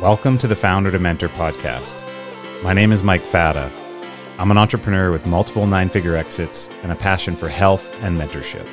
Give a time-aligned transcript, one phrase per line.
[0.00, 2.04] Welcome to the Founder to Mentor podcast.
[2.62, 3.68] My name is Mike Fata.
[4.38, 8.64] I'm an entrepreneur with multiple nine figure exits and a passion for health and mentorship.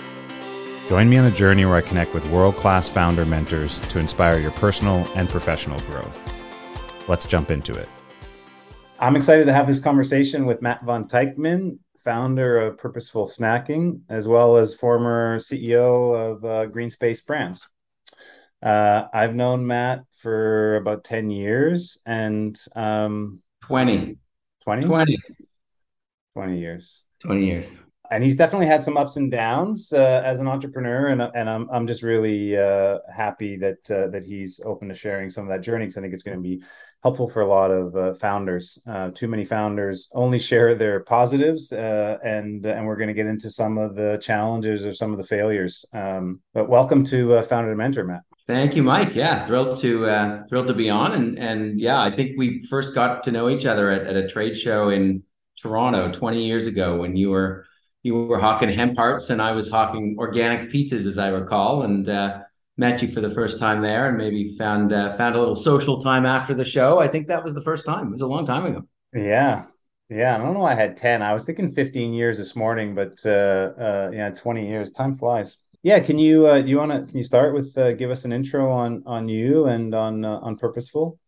[0.87, 4.37] Join me on a journey where I connect with world class founder mentors to inspire
[4.37, 6.31] your personal and professional growth.
[7.07, 7.89] Let's jump into it.
[8.99, 14.27] I'm excited to have this conversation with Matt Von Teichman, founder of Purposeful Snacking, as
[14.27, 17.67] well as former CEO of uh, Green Space Brands.
[18.61, 24.17] Uh, I've known Matt for about 10 years and um, 20.
[24.63, 24.85] 20?
[24.87, 25.17] 20.
[26.33, 27.03] 20 years.
[27.19, 27.71] 20 years.
[28.09, 31.67] And he's definitely had some ups and downs uh, as an entrepreneur, and and I'm
[31.71, 35.61] I'm just really uh, happy that uh, that he's open to sharing some of that
[35.61, 36.61] journey because I think it's going to be
[37.01, 38.79] helpful for a lot of uh, founders.
[38.85, 43.25] Uh, too many founders only share their positives, uh, and and we're going to get
[43.25, 45.83] into some of the challenges or some of the failures.
[45.91, 48.21] Um, but welcome to Founder to Mentor, Matt.
[48.47, 49.15] Thank you, Mike.
[49.15, 52.93] Yeah, thrilled to uh, thrilled to be on, and and yeah, I think we first
[52.93, 55.23] got to know each other at, at a trade show in
[55.59, 57.65] Toronto 20 years ago when you were
[58.03, 62.07] you were hawking hemp hearts and I was hawking organic pizzas, as I recall, and
[62.07, 62.41] uh,
[62.77, 65.99] met you for the first time there, and maybe found uh, found a little social
[65.99, 66.99] time after the show.
[66.99, 68.07] I think that was the first time.
[68.09, 68.83] It was a long time ago.
[69.11, 69.65] Yeah,
[70.07, 70.35] yeah.
[70.35, 70.65] I don't know.
[70.65, 71.23] I had 10.
[71.23, 73.29] I was thinking 15 years this morning, but uh,
[73.79, 74.91] uh, yeah, 20 years.
[74.91, 75.57] Time flies.
[75.85, 78.25] Yeah, can you uh, do you want to can you start with uh, give us
[78.25, 81.19] an intro on on you and on uh, on Purposeful?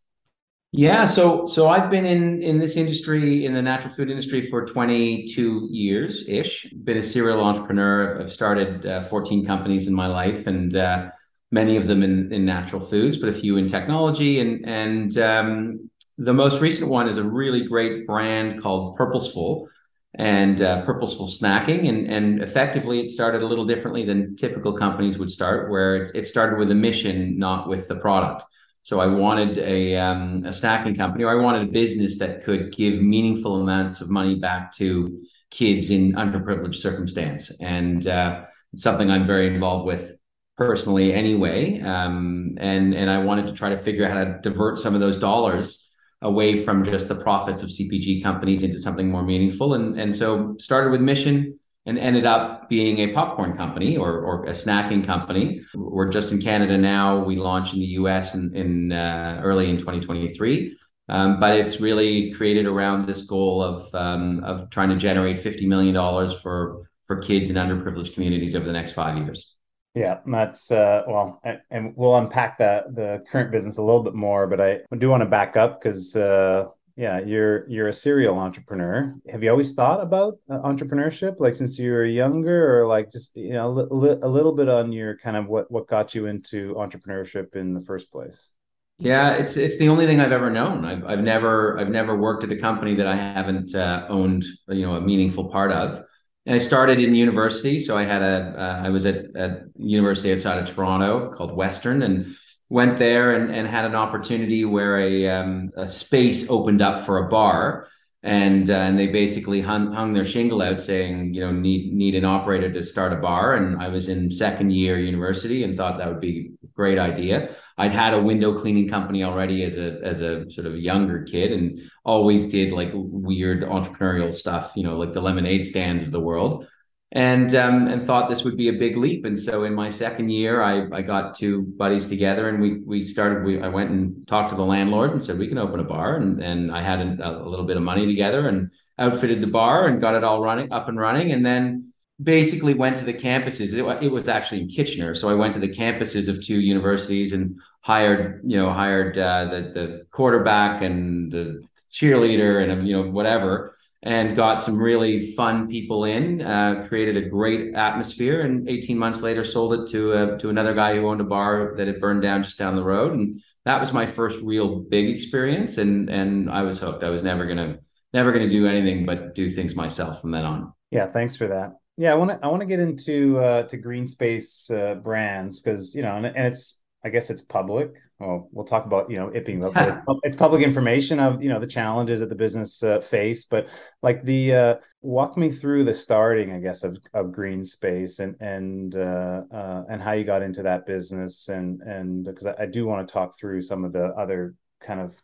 [0.72, 4.66] Yeah, so so I've been in in this industry in the natural food industry for
[4.66, 6.74] 22 years ish.
[6.84, 8.20] Been a serial entrepreneur.
[8.20, 11.12] I've started uh, 14 companies in my life, and uh,
[11.52, 14.40] many of them in in natural foods, but a few in technology.
[14.40, 19.70] And and um, the most recent one is a really great brand called Purposeful
[20.18, 21.88] and uh, purposeful snacking.
[21.88, 26.12] And, and effectively, it started a little differently than typical companies would start, where it,
[26.16, 28.44] it started with a mission, not with the product.
[28.82, 32.76] So I wanted a, um, a snacking company, or I wanted a business that could
[32.76, 35.20] give meaningful amounts of money back to
[35.52, 37.52] kids in underprivileged circumstance.
[37.60, 40.18] And uh, it's something I'm very involved with
[40.58, 41.80] personally anyway.
[41.82, 45.02] Um, and, and I wanted to try to figure out how to divert some of
[45.02, 45.87] those dollars
[46.22, 49.76] away from just the profits of CPG companies into something more meaningful.
[49.76, 54.46] And, and so started with mission and ended up being a popcorn company or, or
[54.46, 55.62] a snacking company.
[55.74, 57.24] We're just in Canada now.
[57.24, 60.78] We launched in the US in, in uh, early in 2023.
[61.10, 65.66] Um, but it's really created around this goal of um, of trying to generate $50
[65.66, 65.96] million
[66.42, 69.57] for for kids in underprivileged communities over the next five years.
[69.98, 71.42] Yeah, that's uh, well,
[71.72, 74.46] and, we'll unpack that the current business a little bit more.
[74.46, 79.16] But I do want to back up because uh, yeah, you're you're a serial entrepreneur.
[79.32, 83.36] Have you always thought about uh, entrepreneurship, like since you were younger, or like just
[83.36, 86.28] you know a, li- a little bit on your kind of what what got you
[86.28, 88.52] into entrepreneurship in the first place?
[89.00, 90.86] Yeah, it's it's the only thing I've ever known.
[90.86, 94.86] I've I've never I've never worked at a company that I haven't uh, owned you
[94.86, 96.04] know a meaningful part of
[96.48, 97.80] and I started in university.
[97.82, 102.02] So I had a uh, I was at a university outside of Toronto called Western
[102.02, 102.36] and
[102.70, 107.18] went there and, and had an opportunity where a, um, a space opened up for
[107.20, 107.88] a bar.
[108.24, 112.16] And, uh, and they basically hung, hung their shingle out saying, you know, need need
[112.16, 113.54] an operator to start a bar.
[113.54, 117.56] And I was in second year university and thought that would be a great idea.
[117.78, 121.52] I'd had a window cleaning company already as a as a sort of younger kid
[121.52, 126.20] and always did like weird entrepreneurial stuff, you know, like the lemonade stands of the
[126.20, 126.68] world.
[127.14, 129.24] And um, and thought this would be a big leap.
[129.24, 133.02] And so in my second year, I, I got two buddies together and we we
[133.02, 133.46] started.
[133.46, 136.18] We I went and talked to the landlord and said we can open a bar.
[136.18, 139.86] And and I had a, a little bit of money together and outfitted the bar
[139.88, 141.32] and got it all running up and running.
[141.32, 141.87] And then
[142.22, 143.74] basically went to the campuses.
[143.74, 147.34] It, it, was actually in Kitchener, so I went to the campuses of two universities
[147.34, 153.10] and hired, you know, hired uh, the the quarterback and the cheerleader and you know
[153.10, 156.42] whatever, and got some really fun people in.
[156.42, 160.74] Uh, created a great atmosphere, and 18 months later, sold it to uh, to another
[160.74, 163.80] guy who owned a bar that had burned down just down the road, and that
[163.80, 165.78] was my first real big experience.
[165.78, 167.04] And and I was hooked.
[167.04, 167.78] I was never gonna
[168.12, 170.74] never gonna do anything but do things myself from then on.
[170.90, 171.74] Yeah, thanks for that.
[171.98, 175.62] Yeah, I want to I want to get into uh, to green space uh, brands
[175.62, 177.94] because you know, and, and it's I guess it's public.
[178.20, 181.60] Well, we'll talk about you know it being it's, it's, public information of you know
[181.60, 183.46] the challenges that the business uh, face.
[183.46, 183.70] But
[184.04, 188.36] like the uh, walk me through the starting, I guess, of, of green space and
[188.40, 192.66] and uh, uh, and how you got into that business and and because I, I
[192.68, 195.16] do want to talk through some of the other kind of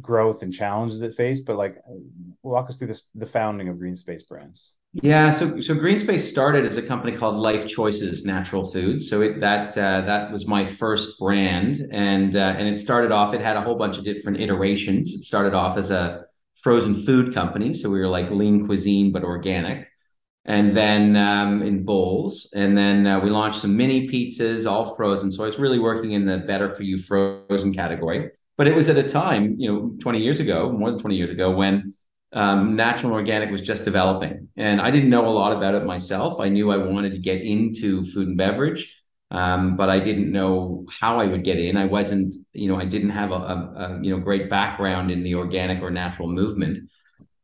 [0.00, 1.76] growth and challenges it faced, but like
[2.42, 4.74] walk us through this the founding of Green Space Brands.
[4.92, 9.08] Yeah, so so Green Space started as a company called Life Choices Natural Foods.
[9.10, 13.34] So it, that uh, that was my first brand, and uh, and it started off.
[13.34, 15.12] It had a whole bunch of different iterations.
[15.12, 16.24] It started off as a
[16.56, 19.86] frozen food company, so we were like lean cuisine but organic,
[20.46, 25.30] and then um, in bowls, and then uh, we launched some mini pizzas, all frozen.
[25.30, 28.30] So I was really working in the better for you frozen category.
[28.56, 31.30] But it was at a time, you know, 20 years ago, more than 20 years
[31.30, 31.94] ago, when
[32.32, 34.48] um, natural and organic was just developing.
[34.56, 36.40] And I didn't know a lot about it myself.
[36.40, 38.94] I knew I wanted to get into food and beverage,
[39.30, 41.76] um, but I didn't know how I would get in.
[41.76, 45.22] I wasn't, you know, I didn't have a, a, a, you know great background in
[45.22, 46.90] the organic or natural movement.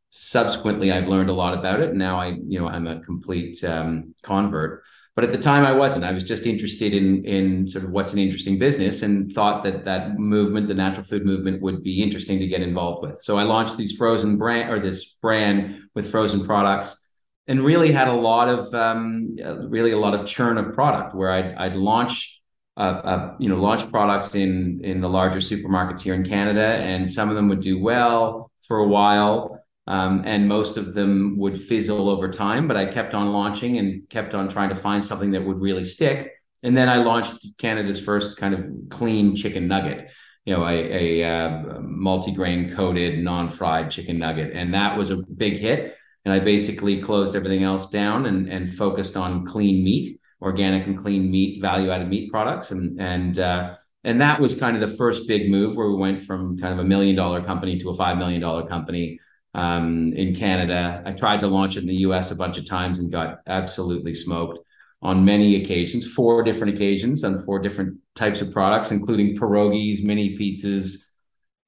[0.08, 1.94] Subsequently, I've learned a lot about it.
[1.94, 4.82] Now I, you know, I'm a complete um, convert.
[5.14, 6.04] But at the time, I wasn't.
[6.04, 9.84] I was just interested in in sort of what's an interesting business, and thought that
[9.84, 13.20] that movement, the natural food movement, would be interesting to get involved with.
[13.20, 16.98] So I launched these frozen brand or this brand with frozen products,
[17.46, 19.36] and really had a lot of um,
[19.68, 22.38] really a lot of churn of product where I'd I'd launch.
[22.74, 27.10] Uh, uh, you know, launch products in in the larger supermarkets here in Canada, and
[27.10, 31.61] some of them would do well for a while, um, and most of them would
[31.61, 32.69] fizzle over time.
[32.69, 35.84] But I kept on launching and kept on trying to find something that would really
[35.84, 36.32] stick.
[36.62, 40.08] And then I launched Canada's first kind of clean chicken nugget,
[40.44, 45.58] you know, a, a uh, multi-grain coated, non-fried chicken nugget, and that was a big
[45.58, 45.96] hit.
[46.25, 50.96] And I basically closed everything else down and and focused on clean meat, organic and
[50.96, 53.75] clean meat, value-added meat products, and and uh,
[54.05, 56.79] and that was kind of the first big move where we went from kind of
[56.79, 59.19] a million dollar company to a five million dollar company
[59.54, 61.02] um, in Canada.
[61.04, 64.14] I tried to launch it in the US a bunch of times and got absolutely
[64.14, 64.58] smoked
[65.02, 70.38] on many occasions, four different occasions on four different types of products, including pierogies, mini
[70.38, 70.99] pizzas,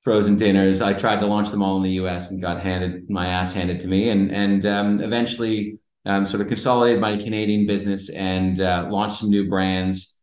[0.02, 0.80] frozen dinners.
[0.80, 3.80] I tried to launch them all in the US and got handed my ass handed
[3.80, 8.86] to me, and and um, eventually um, sort of consolidated my Canadian business and uh,
[8.90, 10.14] launched some new brands,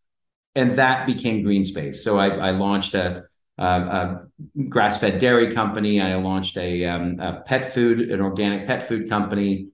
[0.56, 2.04] and that became Green Space.
[2.04, 3.26] So I, I launched a
[3.58, 4.22] a
[4.70, 6.02] grass-fed dairy company.
[6.02, 9.70] I launched a, um, a, pet food, an organic pet food company,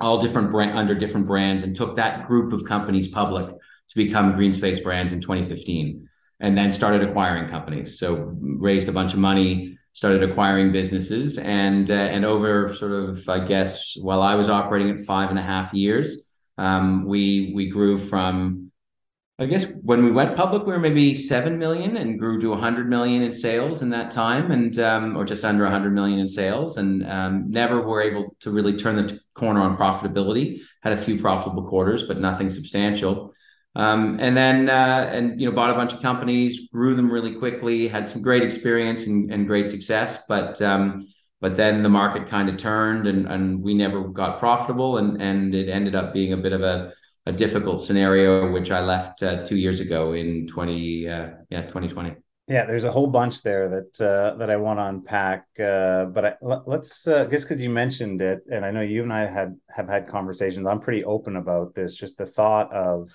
[0.00, 4.34] all different brand under different brands, and took that group of companies public to become
[4.34, 6.08] Green Space Brands in 2015,
[6.40, 7.98] and then started acquiring companies.
[7.98, 13.28] So raised a bunch of money, started acquiring businesses, and uh, and over sort of
[13.28, 17.68] I guess while I was operating at five and a half years, um, we we
[17.68, 18.71] grew from
[19.42, 22.88] I guess when we went public, we were maybe seven million and grew to 100
[22.88, 26.76] million in sales in that time, and um, or just under 100 million in sales,
[26.76, 30.60] and um, never were able to really turn the corner on profitability.
[30.84, 33.34] Had a few profitable quarters, but nothing substantial.
[33.74, 37.34] Um, and then uh, and you know bought a bunch of companies, grew them really
[37.34, 41.08] quickly, had some great experience and, and great success, but um,
[41.40, 45.52] but then the market kind of turned, and and we never got profitable, and and
[45.52, 46.92] it ended up being a bit of a
[47.26, 52.16] a difficult scenario, which I left uh, two years ago in 20, uh, yeah, 2020.
[52.48, 56.38] Yeah, there's a whole bunch there that uh, that I want to unpack, uh, but
[56.42, 59.88] let's uh, just because you mentioned it, and I know you and I had have
[59.88, 60.66] had conversations.
[60.66, 61.94] I'm pretty open about this.
[61.94, 63.08] Just the thought of,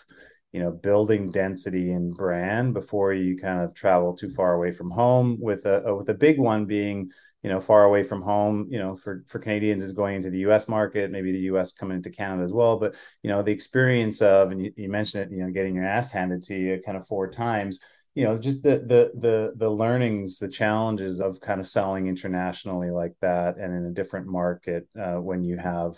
[0.54, 4.90] you know, building density in brand before you kind of travel too far away from
[4.90, 5.38] home.
[5.42, 7.12] With a with a big one being
[7.44, 10.40] you know far away from home you know for for canadians is going into the
[10.40, 12.78] us market maybe the us coming into canada as well.
[12.78, 15.86] But you know the experience of and you, you mentioned it you know getting your
[15.86, 17.80] ass handed to you kind of four times
[18.16, 22.90] you know just the the the the learnings the challenges of kind of selling internationally
[22.90, 25.94] like that and in a different market uh, when you have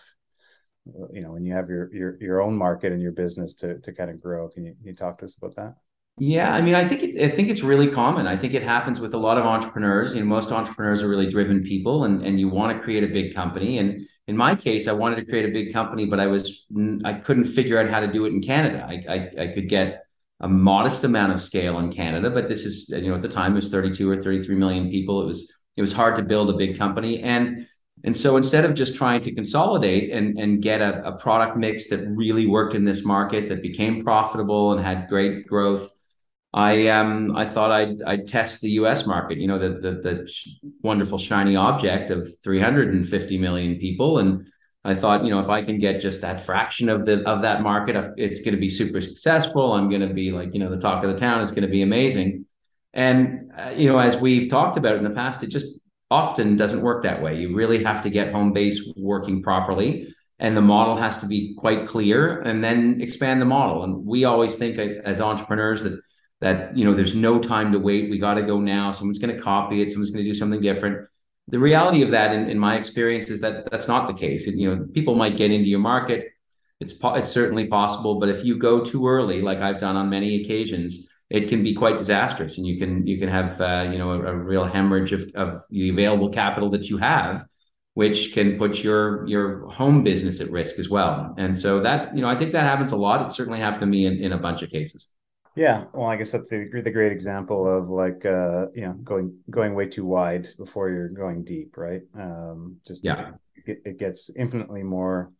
[1.13, 3.93] you know when you have your your your own market and your business to to
[3.93, 4.49] kind of grow.
[4.49, 5.75] Can you, can you talk to us about that
[6.19, 8.27] yeah, I mean, I think it's I think it's really common.
[8.27, 10.13] I think it happens with a lot of entrepreneurs.
[10.13, 13.07] You know, most entrepreneurs are really driven people, and and you want to create a
[13.07, 13.77] big company.
[13.77, 16.65] And in my case, I wanted to create a big company, but I was
[17.05, 18.85] I couldn't figure out how to do it in Canada.
[18.87, 20.03] I I, I could get
[20.41, 23.53] a modest amount of scale in Canada, but this is you know at the time
[23.53, 25.21] it was 32 or 33 million people.
[25.21, 27.65] It was it was hard to build a big company, and
[28.03, 31.87] and so instead of just trying to consolidate and and get a, a product mix
[31.89, 35.93] that really worked in this market that became profitable and had great growth
[36.53, 39.05] I um I thought I'd I'd test the U.S.
[39.05, 39.37] market.
[39.37, 40.33] You know the the, the
[40.83, 44.45] wonderful shiny object of 350 million people, and
[44.83, 47.61] I thought you know if I can get just that fraction of the of that
[47.61, 49.73] market, it's going to be super successful.
[49.73, 51.41] I'm going to be like you know the talk of the town.
[51.41, 52.45] It's going to be amazing.
[52.93, 55.79] And uh, you know as we've talked about in the past, it just
[56.09, 57.37] often doesn't work that way.
[57.37, 61.53] You really have to get home base working properly and the model has to be
[61.55, 65.99] quite clear and then expand the model and we always think as entrepreneurs that
[66.41, 68.09] that you know there's no time to wait.
[68.09, 68.91] We got to go now.
[68.91, 69.91] Someone's going to copy it.
[69.91, 71.07] Someone's going to do something different.
[71.47, 74.47] The reality of that, in, in my experience, is that that's not the case.
[74.47, 76.27] And, you know, people might get into your market.
[76.79, 80.09] It's po- it's certainly possible, but if you go too early, like I've done on
[80.09, 83.97] many occasions, it can be quite disastrous, and you can you can have uh, you
[83.97, 87.45] know a, a real hemorrhage of, of the available capital that you have
[87.99, 91.33] which can put your your home business at risk as well.
[91.37, 93.27] And so that you know, I think that happens a lot.
[93.27, 95.09] It certainly happened to me in, in a bunch of cases.
[95.59, 99.37] Yeah, well, I guess that's the the great example of like uh, you know going
[99.49, 102.01] going way too wide before you're going deep, right?
[102.17, 103.31] Um, just yeah,
[103.65, 105.33] it, it gets infinitely more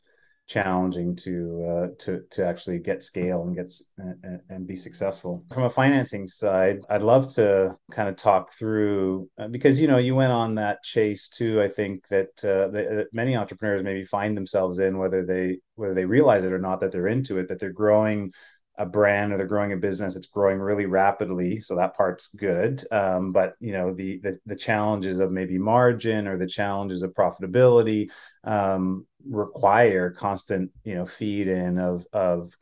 [0.45, 5.45] challenging to uh, to to actually get scale and get and, and, be successful.
[5.53, 9.99] From a financing side, I'd love to kind of talk through uh, because you know
[9.99, 11.61] you went on that chase too.
[11.61, 16.03] I think that, uh, that many entrepreneurs maybe find themselves in whether they whether they
[16.03, 18.33] realize it or not that they're into it that they're growing
[18.79, 22.81] a brand or they're growing a business it's growing really rapidly so that part's good.
[22.91, 27.13] Um, but you know the, the, the challenges of maybe margin or the challenges of
[27.13, 28.09] profitability
[28.45, 32.53] um, require constant you know feed in of of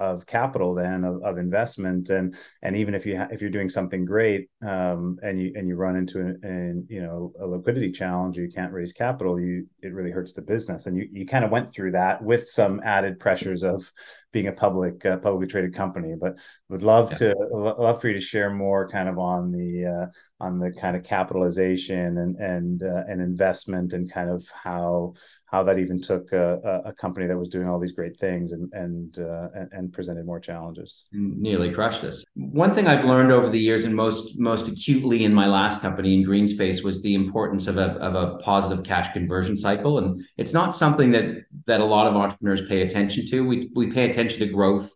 [0.00, 2.08] of capital then of, of investment.
[2.10, 5.68] And and even if you ha- if you're doing something great um, and you and
[5.68, 9.38] you run into an, an, you know a liquidity challenge or you can't raise capital
[9.40, 10.86] you it really hurts the business.
[10.86, 13.90] And you you kind of went through that with some added pressures of
[14.32, 16.14] being a public uh, publicly traded company.
[16.18, 17.18] But would love yeah.
[17.18, 20.96] to love for you to share more kind of on the uh, on the kind
[20.96, 25.14] of capitalization and and uh, and investment and kind of how
[25.46, 28.72] how that even took a, a company that was doing all these great things and
[28.72, 31.06] and, uh, and, presented more challenges.
[31.12, 32.24] Nearly crushed us.
[32.34, 36.14] One thing I've learned over the years, and most most acutely in my last company
[36.14, 39.98] in Greenspace, was the importance of a of a positive cash conversion cycle.
[39.98, 43.46] And it's not something that that a lot of entrepreneurs pay attention to.
[43.46, 44.92] We we pay attention to growth,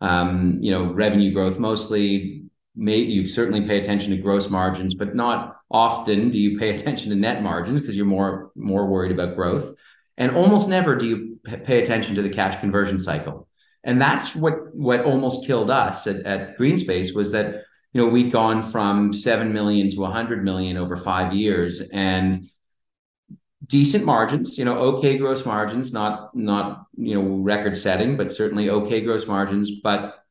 [0.00, 2.44] um, you know, revenue growth mostly.
[2.74, 7.10] May you certainly pay attention to gross margins, but not often do you pay attention
[7.10, 9.74] to net margins because you're more more worried about growth.
[10.18, 13.48] And almost never do you pay attention to the cash conversion cycle.
[13.84, 18.32] And that's what what almost killed us at, at Greenspace was that you know we'd
[18.32, 22.50] gone from 7 million to 100 million over 5 years and
[23.64, 28.68] decent margins, you know, okay gross margins, not not you know record setting, but certainly
[28.68, 30.24] okay gross margins, but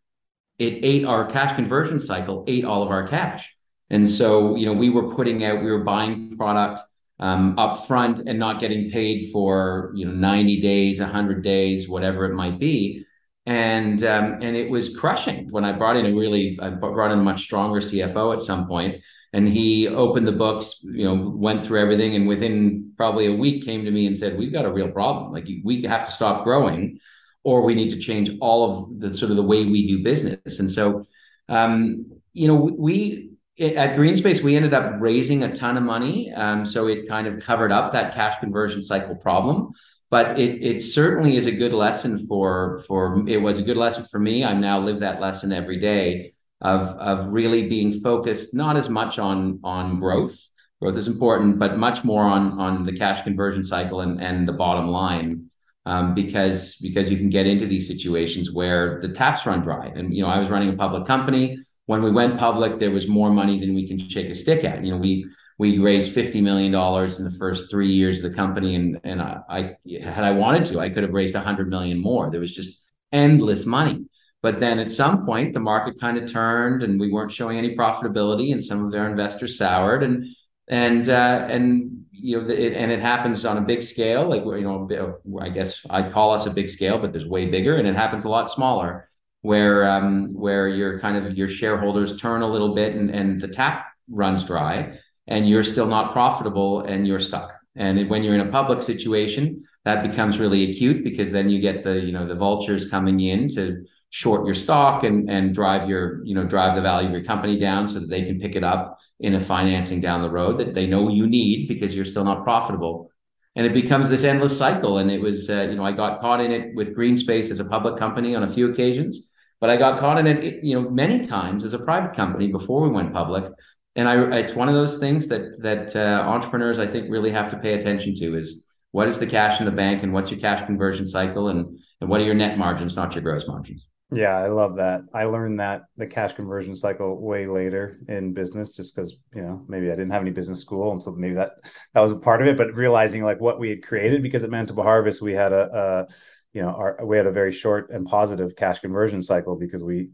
[0.59, 3.55] it ate our cash conversion cycle, ate all of our cash.
[3.89, 6.81] And so, you know, we were putting out, we were buying product
[7.19, 12.25] um, up front and not getting paid for you know 90 days 100 days whatever
[12.25, 13.05] it might be.
[13.45, 17.19] And um, and it was crushing when i brought in a really i brought in
[17.19, 19.01] a much stronger cfo at some point
[19.33, 23.63] and he opened the books you know went through everything and within probably a week
[23.63, 25.31] came to me and said we've got a real problem.
[25.31, 26.99] Like we have to stop growing
[27.43, 30.59] or we need to change all of the sort of the way we do business.
[30.59, 31.05] And so
[31.49, 36.31] um, you know we at Greenspace, we ended up raising a ton of money.
[36.33, 39.71] Um, so it kind of covered up that cash conversion cycle problem.
[40.09, 44.05] But it it certainly is a good lesson for for it was a good lesson
[44.09, 44.43] for me.
[44.45, 49.19] I now live that lesson every day of of really being focused not as much
[49.19, 50.37] on on growth.
[50.81, 54.53] Growth is important, but much more on on the cash conversion cycle and and the
[54.53, 55.49] bottom line.
[55.85, 59.87] Um, because because you can get into these situations where the taps run dry.
[59.87, 63.07] And you know, I was running a public company when we went public, there was
[63.07, 64.83] more money than we can shake a stick at.
[64.83, 65.25] You know, we
[65.57, 69.21] we raised fifty million dollars in the first three years of the company, and and
[69.21, 69.61] I, I
[70.03, 72.29] had I wanted to, I could have raised a hundred million more.
[72.29, 74.05] There was just endless money.
[74.43, 77.75] But then at some point, the market kind of turned, and we weren't showing any
[77.75, 80.25] profitability, and some of their investors soured, and
[80.67, 84.27] and uh, and you know, it, and it happens on a big scale.
[84.27, 87.77] Like you know, I guess I'd call us a big scale, but there's way bigger,
[87.77, 89.09] and it happens a lot smaller
[89.47, 93.47] where um, where your kind of your shareholders turn a little bit and, and the
[93.47, 97.53] tap runs dry and you're still not profitable and you're stuck.
[97.75, 101.85] And when you're in a public situation, that becomes really acute because then you get
[101.85, 106.25] the you know the vultures coming in to short your stock and and drive your
[106.25, 108.65] you know drive the value of your company down so that they can pick it
[108.65, 112.25] up in a financing down the road that they know you need because you're still
[112.25, 113.09] not profitable
[113.57, 114.99] and it becomes this endless cycle.
[114.99, 117.65] And it was, uh, you know, I got caught in it with Greenspace as a
[117.65, 119.26] public company on a few occasions,
[119.59, 122.81] but I got caught in it, you know, many times as a private company before
[122.81, 123.51] we went public.
[123.95, 127.49] And I, it's one of those things that that uh, entrepreneurs I think really have
[127.51, 130.39] to pay attention to is what is the cash in the bank and what's your
[130.39, 133.87] cash conversion cycle and and what are your net margins, not your gross margins.
[134.11, 135.01] Yeah, I love that.
[135.13, 139.65] I learned that the cash conversion cycle way later in business, just because you know
[139.67, 141.51] maybe I didn't have any business school, and so maybe that
[141.93, 142.55] that was a part of it.
[142.55, 146.13] But realizing like what we had created, because at Manitoba Harvest we had a, a
[146.53, 150.09] you know our, we had a very short and positive cash conversion cycle because we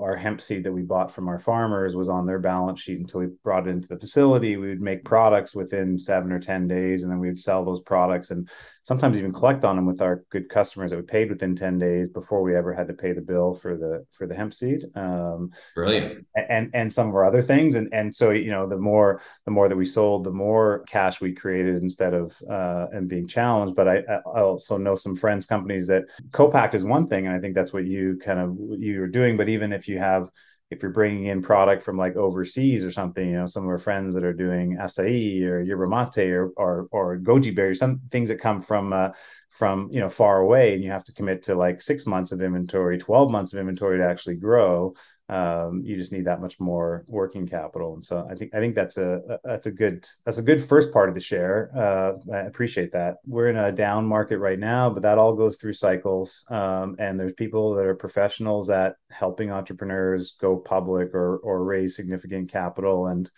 [0.00, 3.20] our hemp seed that we bought from our farmers was on their balance sheet until
[3.20, 4.56] we brought it into the facility.
[4.56, 7.80] We would make products within seven or 10 days, and then we would sell those
[7.80, 8.48] products and
[8.84, 12.08] sometimes even collect on them with our good customers that we paid within 10 days
[12.08, 14.84] before we ever had to pay the bill for the for the hemp seed.
[14.94, 16.26] Um, Brilliant.
[16.36, 17.74] And and some of our other things.
[17.74, 21.20] And and so you know, the more the more that we sold, the more cash
[21.20, 23.74] we created instead of uh, and being challenged.
[23.74, 27.40] But I, I also know some friends companies that co-pack is one thing, and I
[27.40, 29.36] think that's what you kind of you are doing.
[29.36, 30.28] But even if you have
[30.74, 33.78] if you're bringing in product from like overseas or something, you know, some of our
[33.78, 38.28] friends that are doing acai or yerba mate or or, or goji berry, some things
[38.28, 39.10] that come from uh,
[39.50, 42.42] from you know far away, and you have to commit to like six months of
[42.42, 44.94] inventory, twelve months of inventory to actually grow
[45.28, 47.94] um, you just need that much more working capital.
[47.94, 50.92] And so I think I think that's a that's a good that's a good first
[50.92, 51.70] part of the share.
[51.74, 53.16] Uh, I appreciate that.
[53.26, 56.44] We're in a down market right now, but that all goes through cycles.
[56.50, 61.96] Um, and there's people that are professionals at helping entrepreneurs go public or or raise
[61.96, 63.06] significant capital.
[63.06, 63.30] And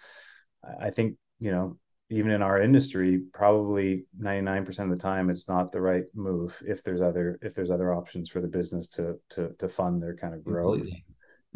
[0.80, 1.78] I think you know
[2.08, 6.84] even in our industry probably 99% of the time it's not the right move if
[6.84, 10.32] there's other if there's other options for the business to to to fund their kind
[10.32, 11.04] of growth Completely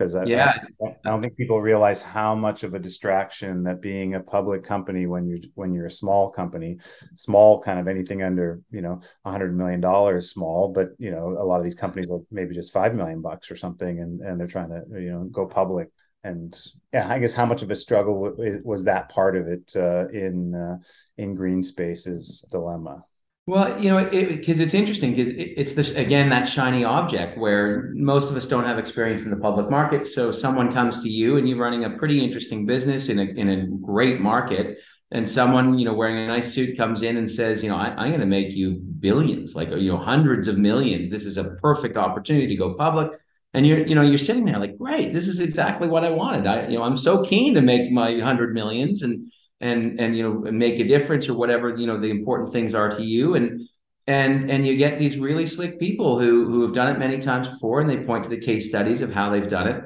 [0.00, 0.52] because I, yeah.
[0.82, 4.64] I, I, don't think people realize how much of a distraction that being a public
[4.64, 6.78] company when you when you're a small company,
[7.14, 11.36] small kind of anything under you know a hundred million dollars small, but you know
[11.38, 14.40] a lot of these companies are maybe just five million bucks or something, and and
[14.40, 15.90] they're trying to you know go public.
[16.24, 16.58] And
[16.94, 20.54] yeah, I guess how much of a struggle was that part of it uh, in
[20.54, 20.78] uh,
[21.18, 23.04] in Green Space's dilemma?
[23.46, 27.36] Well, you know, because it, it's interesting because it, it's this again that shiny object
[27.36, 30.06] where most of us don't have experience in the public market.
[30.06, 33.48] So someone comes to you and you're running a pretty interesting business in a in
[33.48, 34.78] a great market,
[35.10, 38.04] and someone you know wearing a nice suit comes in and says, you know, I,
[38.04, 41.08] am going to make you billions, like you know, hundreds of millions.
[41.08, 43.10] This is a perfect opportunity to go public.
[43.52, 46.46] And you're, you know, you're sitting there like, great, this is exactly what I wanted.
[46.46, 50.22] I, you know, I'm so keen to make my hundred millions and and and you
[50.22, 53.34] know make a difference or whatever you know the important things are to you.
[53.34, 53.68] And
[54.06, 57.48] and and you get these really slick people who who have done it many times
[57.48, 59.84] before and they point to the case studies of how they've done it.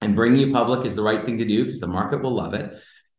[0.00, 2.54] And bringing you public is the right thing to do because the market will love
[2.54, 2.72] it.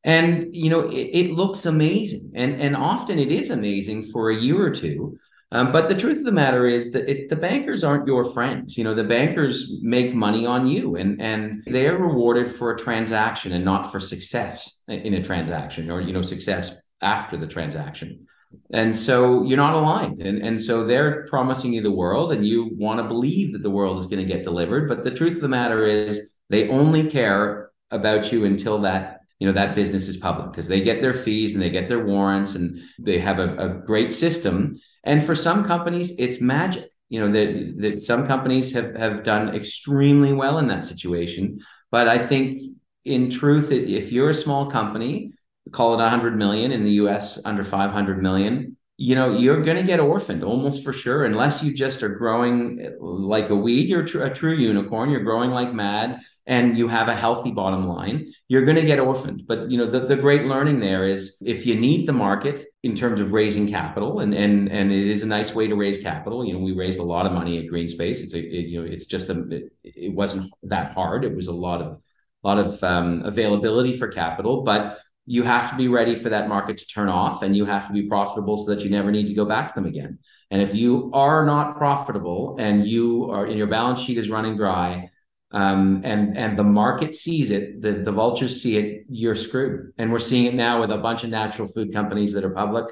[0.03, 2.31] And you know it, it looks amazing.
[2.35, 5.17] And and often it is amazing for a year or two
[5.51, 8.77] um, but the truth of the matter is that it, the bankers aren't your friends.
[8.77, 12.77] You know, the bankers make money on you, and and they are rewarded for a
[12.77, 18.25] transaction and not for success in a transaction, or you know, success after the transaction.
[18.71, 22.71] And so you're not aligned, and and so they're promising you the world, and you
[22.73, 24.89] want to believe that the world is going to get delivered.
[24.89, 29.45] But the truth of the matter is, they only care about you until that you
[29.45, 32.55] know that business is public because they get their fees and they get their warrants
[32.55, 36.89] and they have a, a great system and for some companies, it's magic.
[37.09, 41.59] You know, that that some companies have have done extremely well in that situation.
[41.91, 42.61] But I think
[43.05, 45.33] in truth, if you're a small company,
[45.71, 49.83] call it 100 million in the US under 500 million, you know, you're going to
[49.83, 53.87] get orphaned almost for sure, unless you just are growing eh, like a weed.
[53.87, 55.11] You're a true unicorn.
[55.11, 58.99] You're growing like mad and you have a healthy bottom line, you're going to get
[58.99, 59.43] orphaned.
[59.47, 62.95] But you know, the, the great learning there is if you need the market in
[62.95, 66.45] terms of raising capital, and and and it is a nice way to raise capital.
[66.45, 68.19] You know, we raised a lot of money at Greenspace.
[68.23, 71.25] It's a it, you know, it's just a it, it, wasn't that hard.
[71.25, 71.99] It was a lot of
[72.43, 76.77] lot of um, availability for capital, but you have to be ready for that market
[76.77, 79.33] to turn off, and you have to be profitable so that you never need to
[79.33, 80.19] go back to them again.
[80.51, 84.57] And if you are not profitable and you are and your balance sheet is running
[84.57, 85.09] dry
[85.55, 89.93] um, and and the market sees it, the, the vultures see it, you're screwed.
[89.97, 92.87] And we're seeing it now with a bunch of natural food companies that are public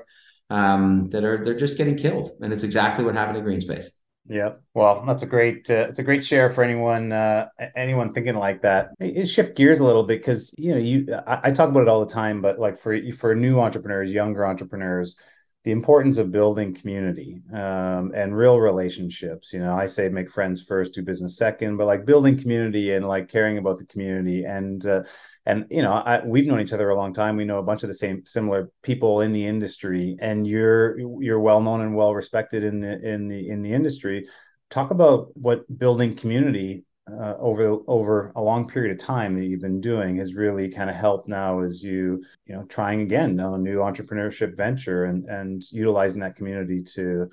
[0.50, 2.32] um, that are they're just getting killed.
[2.42, 3.88] And it's exactly what happened to Greenspace.
[4.30, 8.36] Yeah, well, that's a great uh, it's a great share for anyone uh, anyone thinking
[8.36, 8.92] like that.
[8.98, 11.90] It, shift gears a little bit because you know you I, I talk about it
[11.90, 15.18] all the time, but like for for new entrepreneurs, younger entrepreneurs,
[15.64, 19.54] the importance of building community um, and real relationships.
[19.54, 23.08] You know, I say make friends first, do business second, but like building community and
[23.08, 24.44] like caring about the community.
[24.44, 25.04] And uh,
[25.46, 27.38] and you know, I, we've known each other a long time.
[27.38, 31.40] We know a bunch of the same similar people in the industry, and you're you're
[31.40, 34.28] well known and well respected in the in the in the industry.
[34.70, 39.62] Talk about what building community uh, over over a long period of time that you've
[39.62, 43.54] been doing has really kind of helped now as you you know trying again on
[43.56, 47.30] a new entrepreneurship venture and and utilizing that community to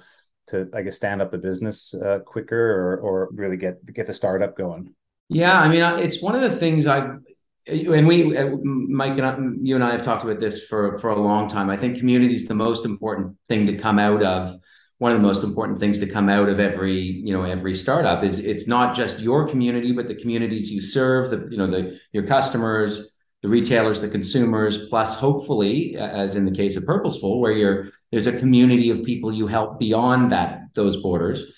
[0.49, 4.13] to I guess stand up the business uh, quicker or or really get get the
[4.13, 4.93] startup going.
[5.29, 7.09] Yeah, I mean it's one of the things I
[7.67, 11.11] and we uh, Mike and I, you and I have talked about this for for
[11.11, 11.71] a long time.
[11.71, 14.57] I think community is the most important thing to come out of
[15.01, 18.23] one of the most important things to come out of every you know every startup
[18.23, 21.99] is it's not just your community but the communities you serve the you know the
[22.13, 23.11] your customers
[23.43, 28.27] the retailers the consumers plus hopefully as in the case of purposeful where you're there's
[28.27, 31.51] a community of people you help beyond that those borders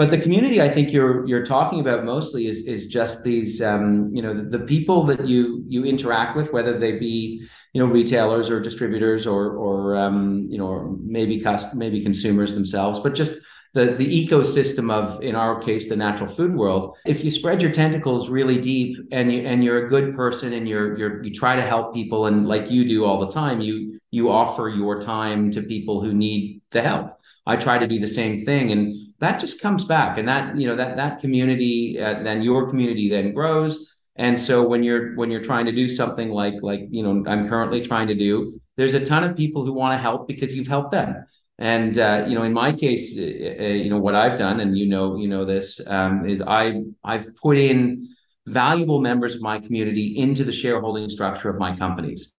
[0.00, 4.10] but the community i think you're you're talking about mostly is is just these um,
[4.14, 7.86] you know the, the, people that you you interact with whether they be you know
[7.98, 13.14] retailers or distributors or or um, you know or maybe cost maybe consumers themselves but
[13.14, 13.34] just
[13.74, 16.96] the the ecosystem of in our case the natural food world.
[17.06, 20.68] If you spread your tentacles really deep and you and you're a good person and
[20.68, 24.00] you're you're you try to help people and like you do all the time you
[24.10, 27.06] you offer your time to people who need the help.
[27.46, 30.66] I try to do the same thing and that just comes back and that you
[30.66, 33.94] know that that community uh, then your community then grows.
[34.16, 37.48] And so when you're when you're trying to do something like like you know i'm
[37.48, 40.68] currently trying to do there's a ton of people who want to help because you've
[40.68, 41.24] helped them.
[41.58, 44.76] And uh, you know in my case uh, uh, you know what i've done and
[44.76, 48.10] you know you know this um, is i i've put in
[48.46, 52.32] valuable members of my community into the shareholding structure of my companies.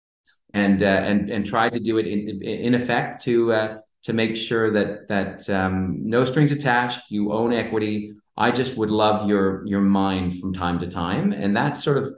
[0.52, 4.36] And uh, and and tried to do it in in effect to uh, to make
[4.36, 7.00] sure that that um, no strings attached.
[7.10, 8.12] You own equity.
[8.36, 12.14] I just would love your your mind from time to time, and that's sort of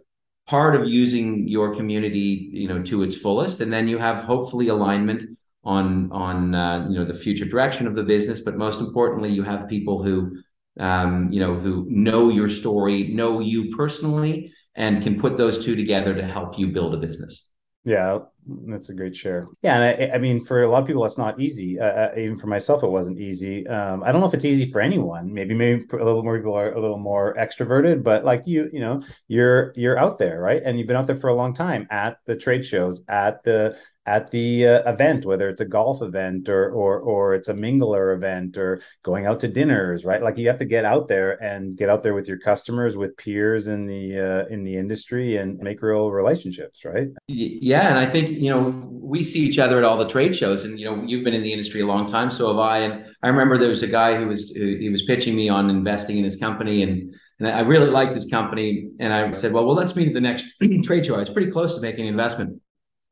[0.46, 3.60] part of using your community, you know, to its fullest.
[3.60, 5.24] And then you have hopefully alignment
[5.64, 8.40] on on uh, you know the future direction of the business.
[8.40, 10.36] But most importantly, you have people who
[10.78, 15.76] um, you know who know your story, know you personally, and can put those two
[15.76, 17.48] together to help you build a business.
[17.84, 19.48] Yeah, that's a great share.
[19.62, 21.78] Yeah, and I, I mean, for a lot of people, that's not easy.
[21.78, 23.66] Uh, uh, even for myself, it wasn't easy.
[23.68, 25.33] Um, I don't know if it's easy for anyone.
[25.33, 28.81] Maybe, maybe a little more people are a little more extroverted, but like you, you
[28.81, 30.62] know, you're you're out there, right?
[30.64, 33.76] And you've been out there for a long time at the trade shows, at the
[34.07, 38.14] at the uh, event, whether it's a golf event or or or it's a mingler
[38.14, 40.22] event or going out to dinners, right?
[40.22, 43.16] Like you have to get out there and get out there with your customers, with
[43.16, 47.09] peers in the uh, in the industry, and make real relationships, right?
[47.28, 50.64] Yeah, and I think you know we see each other at all the trade shows,
[50.64, 52.78] and you know you've been in the industry a long time, so have I.
[52.78, 56.18] And I remember there was a guy who was he was pitching me on investing
[56.18, 59.76] in his company, and and I really liked his company, and I said, well, well,
[59.76, 60.46] let's meet at the next
[60.84, 61.16] trade show.
[61.16, 62.60] I was pretty close to making an investment.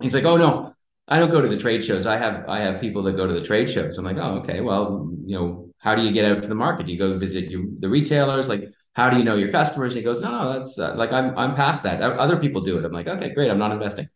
[0.01, 0.75] He's like, oh no,
[1.09, 2.07] I don't go to the trade shows.
[2.07, 3.99] I have I have people that go to the trade shows.
[3.99, 4.61] I'm like, oh, okay.
[4.61, 6.89] Well, you know, how do you get out to the market?
[6.89, 8.49] You go visit your, the retailers.
[8.49, 9.95] Like, how do you know your customers?
[9.95, 12.01] he goes, no, no, that's uh, like I'm I'm past that.
[12.01, 12.85] Other people do it.
[12.85, 13.51] I'm like, okay, great.
[13.51, 14.09] I'm not investing.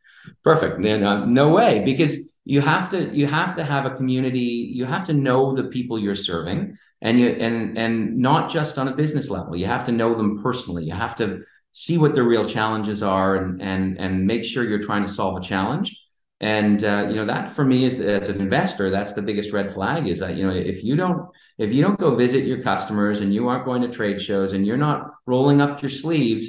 [0.42, 0.82] Perfect.
[0.82, 4.70] Then uh, no way because you have to you have to have a community.
[4.74, 8.88] You have to know the people you're serving, and you and and not just on
[8.88, 9.56] a business level.
[9.56, 10.84] You have to know them personally.
[10.84, 14.82] You have to see what their real challenges are, and and and make sure you're
[14.84, 15.98] trying to solve a challenge
[16.40, 19.72] and uh, you know that for me is as an investor that's the biggest red
[19.72, 23.20] flag is that you know if you don't if you don't go visit your customers
[23.20, 26.48] and you aren't going to trade shows and you're not rolling up your sleeves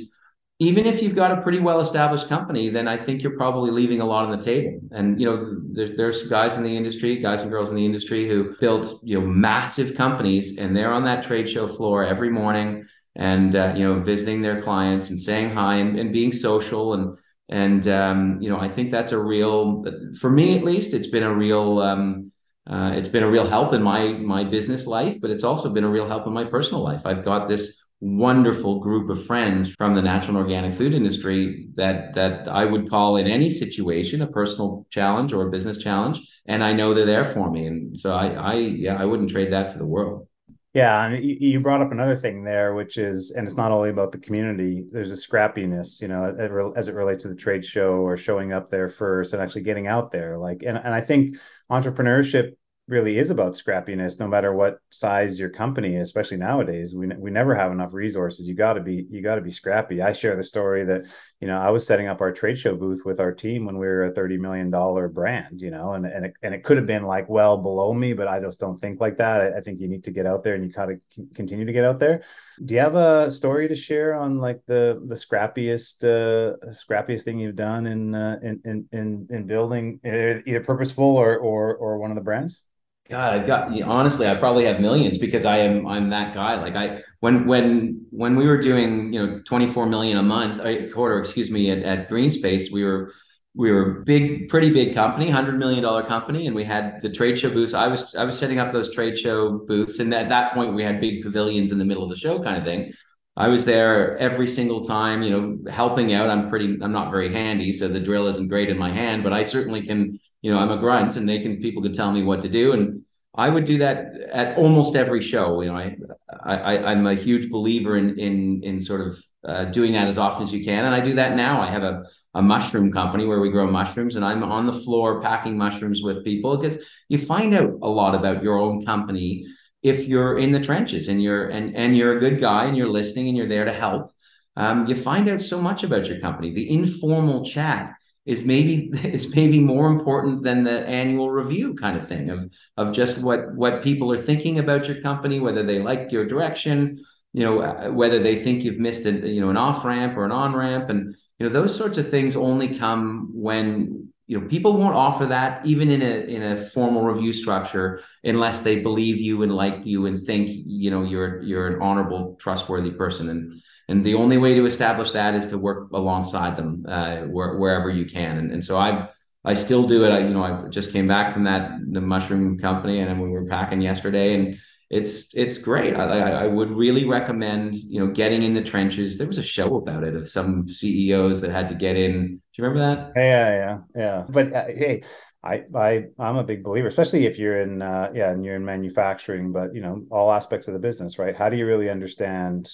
[0.59, 4.01] even if you've got a pretty well established company then i think you're probably leaving
[4.01, 4.79] a lot on the table.
[4.91, 8.27] And you know there's, there's guys in the industry guys and girls in the industry
[8.27, 12.85] who built you know massive companies and they're on that trade show floor every morning
[13.15, 16.93] and uh, you know visiting their clients and saying hi and, and being social.
[16.93, 17.17] And
[17.49, 19.85] and um, you know i think that's a real
[20.19, 22.31] for me at least it's been a real um,
[22.67, 25.83] uh, it's been a real help in my my business life but it's also been
[25.83, 27.01] a real help in my personal life.
[27.05, 32.13] I've got this wonderful group of friends from the natural and organic food industry that
[32.13, 36.63] that i would call in any situation a personal challenge or a business challenge and
[36.63, 39.71] i know they're there for me and so i i yeah i wouldn't trade that
[39.71, 40.27] for the world
[40.75, 44.11] yeah, and you brought up another thing there, which is, and it's not only about
[44.11, 44.83] the community.
[44.91, 46.35] There's a scrappiness, you know,
[46.75, 49.87] as it relates to the trade show or showing up there first and actually getting
[49.87, 50.37] out there.
[50.37, 51.37] Like, and and I think
[51.71, 57.07] entrepreneurship really is about scrappiness no matter what size your company is especially nowadays we,
[57.17, 58.47] we never have enough resources.
[58.47, 60.01] You got to be you got to be scrappy.
[60.01, 61.03] I share the story that
[61.41, 63.85] you know i was setting up our trade show booth with our team when we
[63.85, 66.85] were a 30 million dollar brand you know and and it, and it could have
[66.85, 69.41] been like well below me but i just don't think like that.
[69.41, 70.99] I, I think you need to get out there and you gotta
[71.33, 72.23] continue to get out there.
[72.63, 77.39] Do you have a story to share on like the the scrappiest uh scrappiest thing
[77.39, 82.11] you've done in uh, in, in in in building either purposeful or or or one
[82.11, 82.63] of the brands
[83.09, 86.55] God, I've got honestly, I probably have millions because I am I'm that guy.
[86.55, 90.89] Like I when when when we were doing you know 24 million a month a
[90.89, 93.13] quarter, excuse me, at, at Greenspace, we were
[93.53, 97.09] we were a big, pretty big company, hundred million dollar company, and we had the
[97.09, 97.73] trade show booths.
[97.75, 100.83] I was I was setting up those trade show booths, and at that point we
[100.83, 102.91] had big pavilions in the middle of the show, kind of thing.
[103.37, 106.29] I was there every single time, you know, helping out.
[106.29, 109.33] I'm pretty, I'm not very handy, so the drill isn't great in my hand, but
[109.33, 112.21] I certainly can you know, I'm a grunt and they can, people can tell me
[112.21, 112.73] what to do.
[112.73, 113.01] And
[113.33, 115.59] I would do that at almost every show.
[115.61, 115.97] You know, I,
[116.43, 120.43] I I'm a huge believer in in in sort of uh, doing that as often
[120.43, 121.61] as you can, and I do that now.
[121.61, 122.03] I have a
[122.35, 126.23] a mushroom company where we grow mushrooms, and I'm on the floor packing mushrooms with
[126.23, 126.77] people because
[127.09, 129.45] you find out a lot about your own company
[129.81, 132.95] if you're in the trenches and you're and and you're a good guy and you're
[132.99, 134.11] listening and you're there to help.
[134.55, 136.53] Um, you find out so much about your company.
[136.53, 137.94] The informal chat
[138.25, 142.91] is maybe is maybe more important than the annual review kind of thing of of
[142.91, 147.43] just what what people are thinking about your company, whether they like your direction, you
[147.43, 150.31] know, uh, whether they think you've missed a you know an off ramp or an
[150.31, 154.73] on ramp, and you know those sorts of things only come when you know people
[154.77, 159.43] won't offer that even in a in a formal review structure unless they believe you
[159.43, 163.29] and like you and think you know you're you're an honorable trustworthy person.
[163.29, 167.57] And and the only way to establish that is to work alongside them uh, where,
[167.57, 168.37] wherever you can.
[168.37, 169.09] And, and so I
[169.43, 170.09] I still do it.
[170.09, 173.45] I you know I just came back from that the mushroom company, and we were
[173.45, 174.57] packing yesterday, and
[174.89, 175.95] it's it's great.
[175.95, 179.17] I, I would really recommend you know getting in the trenches.
[179.17, 182.27] There was a show about it of some CEOs that had to get in.
[182.27, 183.11] Do you remember that?
[183.15, 184.25] Yeah, yeah, yeah.
[184.29, 185.03] But uh, hey,
[185.43, 188.65] I, I I'm a big believer, especially if you're in uh, yeah, and you're in
[188.65, 191.35] manufacturing, but you know all aspects of the business, right?
[191.35, 192.71] How do you really understand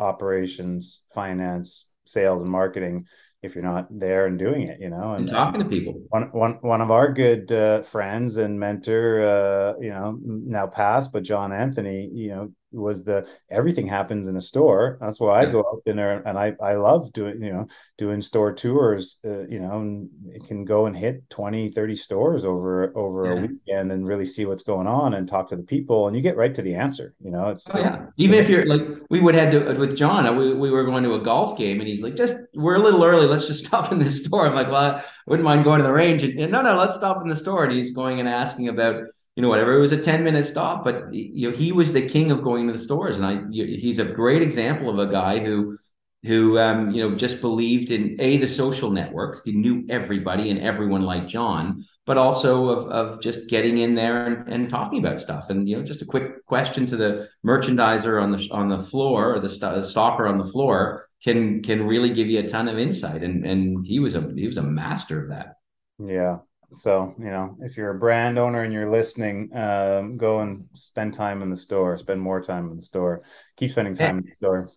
[0.00, 3.06] operations, finance, sales, and marketing
[3.42, 6.02] if you're not there and doing it, you know, and, and talking to people.
[6.08, 11.12] One, one, one of our good uh, friends and mentor, uh, you know, now passed,
[11.12, 14.98] but John Anthony, you know, was the everything happens in a store.
[15.00, 17.66] That's why I go out there and I I love doing you know
[17.98, 19.18] doing store tours.
[19.24, 23.32] Uh, you know, and it can go and hit 20, 30 stores over over yeah.
[23.32, 26.22] a weekend and really see what's going on and talk to the people and you
[26.22, 27.14] get right to the answer.
[27.20, 28.06] You know, it's oh, yeah.
[28.16, 31.04] Even if you're like we would have to with John, uh, we we were going
[31.04, 33.26] to a golf game and he's like, just we're a little early.
[33.26, 34.46] Let's just stop in this store.
[34.46, 36.22] I'm like, well, I wouldn't mind going to the range.
[36.22, 37.64] And, and no, no, let's stop in the store.
[37.64, 39.04] And he's going and asking about
[39.36, 42.08] you know whatever it was a 10 minute stop but you know he was the
[42.08, 43.16] king of going to the stores.
[43.16, 45.78] And i he's a great example of a guy who
[46.22, 49.42] who um, you know just believed in a the social network.
[49.44, 54.26] He knew everybody and everyone like john but also of, of just getting in there
[54.26, 55.48] and, and talking about stuff.
[55.48, 59.34] And you know just a quick question to the merchandiser on the on the floor
[59.34, 62.78] or the, st- stalker on the floor can can really give you a ton of
[62.78, 63.22] insight.
[63.22, 65.56] And and he was a he was a master of that.
[65.98, 66.38] Yeah
[66.76, 71.14] so, you know, if you're a brand owner and you're listening, um, go and spend
[71.14, 73.22] time in the store, spend more time in the store,
[73.56, 74.68] keep spending time in the store.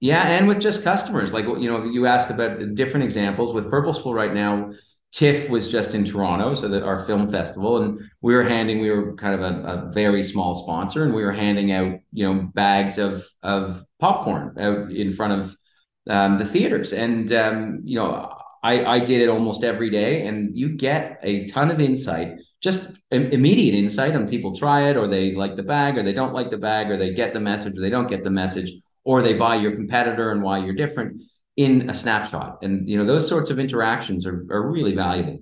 [0.00, 0.26] Yeah.
[0.26, 4.34] And with just customers, like, you know, you asked about different examples with Purposeful right
[4.34, 4.72] now.
[5.12, 8.88] TIFF was just in Toronto, so that our film festival, and we were handing, we
[8.88, 12.50] were kind of a, a, very small sponsor, and we were handing out, you know,
[12.54, 15.56] bags of of popcorn out in front of
[16.06, 20.56] um, the theaters, and um, you know, I, I did it almost every day, and
[20.56, 25.34] you get a ton of insight, just immediate insight on people try it, or they
[25.34, 27.80] like the bag, or they don't like the bag, or they get the message, or
[27.80, 28.72] they don't get the message,
[29.04, 31.22] or they buy your competitor and why you're different
[31.56, 32.58] in a snapshot.
[32.62, 35.40] And you know those sorts of interactions are are really valuable.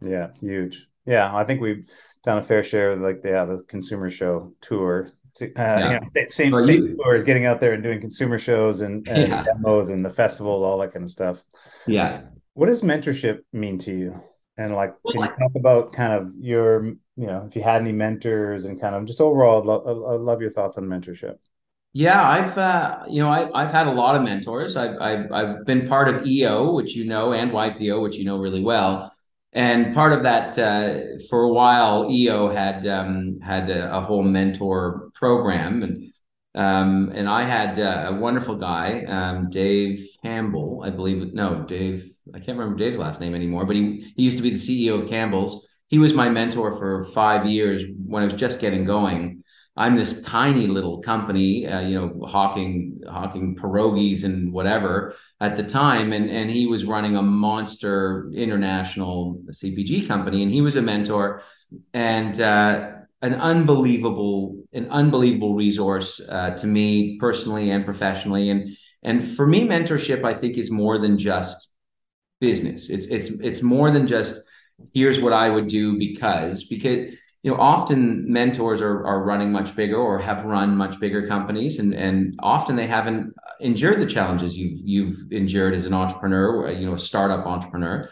[0.00, 0.86] Yeah, huge.
[1.06, 1.86] Yeah, I think we've
[2.24, 5.92] done a fair share of like the, yeah, the consumer show tour to, uh, yeah.
[5.92, 9.42] you know, same, same tours, getting out there and doing consumer shows and, and yeah.
[9.42, 11.44] demos and the festivals, all that kind of stuff.
[11.86, 12.22] Yeah.
[12.54, 14.22] What does mentorship mean to you?
[14.56, 16.86] And like, can you talk about kind of your,
[17.16, 20.20] you know, if you had any mentors and kind of just overall, I'd, lo- I'd
[20.20, 21.36] love your thoughts on mentorship.
[21.96, 24.76] Yeah, I've uh, you know I, have had a lot of mentors.
[24.76, 28.38] I've, I've I've been part of EO, which you know, and YPO, which you know
[28.38, 29.14] really well.
[29.52, 34.24] And part of that, uh, for a while, EO had um, had a, a, whole
[34.24, 36.12] mentor program, and
[36.56, 41.32] um, and I had uh, a wonderful guy, um, Dave Campbell, I believe.
[41.32, 42.13] No, Dave.
[42.32, 45.02] I can't remember Dave's last name anymore, but he he used to be the CEO
[45.02, 45.66] of Campbell's.
[45.88, 49.42] He was my mentor for five years when I was just getting going.
[49.76, 55.64] I'm this tiny little company, uh, you know, hawking hawking pierogies and whatever at the
[55.64, 60.82] time, and and he was running a monster international CPG company, and he was a
[60.82, 61.42] mentor
[61.92, 69.36] and uh, an unbelievable an unbelievable resource uh, to me personally and professionally, and and
[69.36, 71.73] for me, mentorship I think is more than just
[72.48, 72.90] business.
[72.90, 74.32] It's it's it's more than just
[74.92, 76.98] here's what I would do because because
[77.42, 81.78] you know often mentors are are running much bigger or have run much bigger companies
[81.78, 86.70] and and often they haven't endured the challenges you've you've endured as an entrepreneur uh,
[86.78, 88.02] you know a startup entrepreneur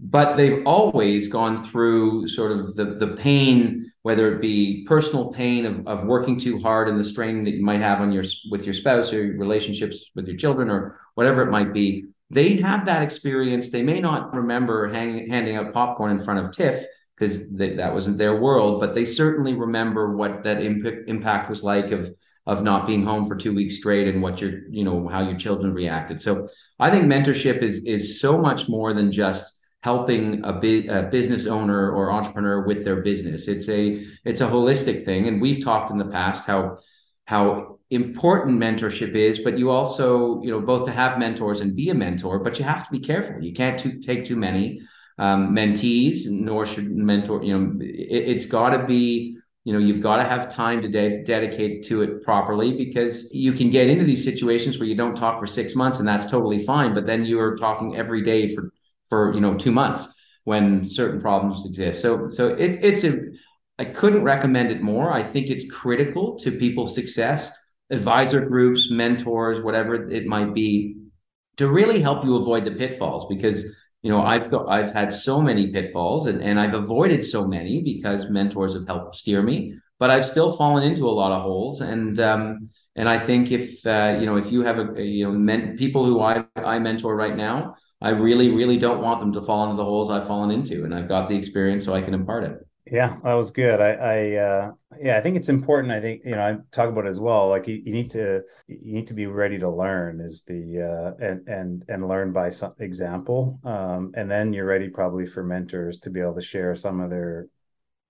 [0.00, 5.64] but they've always gone through sort of the the pain whether it be personal pain
[5.64, 8.64] of, of working too hard and the strain that you might have on your with
[8.64, 12.86] your spouse or your relationships with your children or whatever it might be they have
[12.86, 13.70] that experience.
[13.70, 18.16] They may not remember hang, handing out popcorn in front of TIFF because that wasn't
[18.16, 22.10] their world, but they certainly remember what that imp- impact was like of
[22.44, 25.38] of not being home for two weeks straight and what your you know how your
[25.38, 26.20] children reacted.
[26.20, 26.48] So
[26.80, 31.46] I think mentorship is is so much more than just helping a, bi- a business
[31.46, 33.46] owner or entrepreneur with their business.
[33.46, 36.78] It's a it's a holistic thing, and we've talked in the past how
[37.26, 41.90] how important mentorship is but you also you know both to have mentors and be
[41.90, 43.42] a mentor but you have to be careful.
[43.42, 44.80] You can't too, take too many
[45.18, 50.00] um, mentees nor should mentor you know it, has got to be you know you've
[50.00, 54.04] got to have time to de- dedicate to it properly because you can get into
[54.04, 57.24] these situations where you don't talk for six months and that's totally fine but then
[57.24, 58.72] you are talking every day for
[59.08, 60.08] for you know two months
[60.44, 62.00] when certain problems exist.
[62.02, 63.20] So so it, it's a
[63.78, 65.12] i couldn't recommend it more.
[65.12, 67.52] I think it's critical to people's success
[67.92, 70.96] advisor groups, mentors, whatever it might be,
[71.58, 73.26] to really help you avoid the pitfalls.
[73.28, 73.64] Because
[74.02, 77.82] you know I've got I've had so many pitfalls, and and I've avoided so many
[77.82, 79.74] because mentors have helped steer me.
[79.98, 83.86] But I've still fallen into a lot of holes, and um, and I think if
[83.86, 87.14] uh, you know if you have a, you know men, people who I I mentor
[87.14, 90.50] right now, I really really don't want them to fall into the holes I've fallen
[90.50, 92.66] into, and I've got the experience so I can impart it.
[92.86, 93.80] Yeah, that was good.
[93.80, 95.92] I, I, uh, yeah, I think it's important.
[95.92, 97.48] I think you know, I talk about as well.
[97.48, 101.24] Like you, you need to, you need to be ready to learn is the, uh,
[101.24, 106.00] and and and learn by some example, um, and then you're ready probably for mentors
[106.00, 107.46] to be able to share some of their